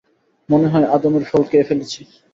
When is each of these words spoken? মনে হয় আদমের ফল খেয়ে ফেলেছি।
মনে 0.49 0.67
হয় 0.67 0.87
আদমের 0.95 1.23
ফল 1.29 1.41
খেয়ে 1.49 1.67
ফেলেছি। 1.69 2.01